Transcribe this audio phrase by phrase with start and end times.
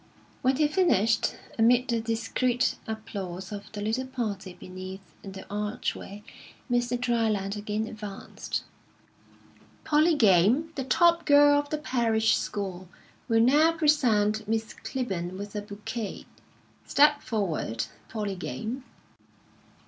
[0.41, 6.23] _"When he finished, amid the discreet applause of the little party beneath the archway,
[6.71, 6.99] Mr.
[6.99, 8.63] Dryland again advanced.
[9.83, 12.89] "Polly Game, the top girl of the Parish School,
[13.27, 16.25] will now present Miss Clibborn with a bouquet.
[16.83, 18.83] Step forward, Polly Game."